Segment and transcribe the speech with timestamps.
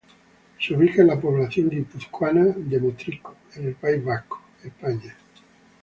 [0.59, 5.15] Se ubica en la población guipuzcoana de Motrico en el País Vasco, España.